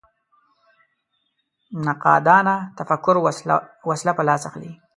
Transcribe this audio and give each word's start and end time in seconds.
نقادانه 1.85 2.55
تفکر 2.77 3.15
وسله 3.87 4.11
په 4.17 4.23
لاس 4.27 4.41
اخلي 4.49 4.71